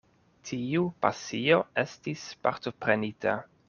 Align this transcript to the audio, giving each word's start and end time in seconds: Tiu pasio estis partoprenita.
Tiu 0.49 0.85
pasio 1.05 1.61
estis 1.85 2.27
partoprenita. 2.49 3.43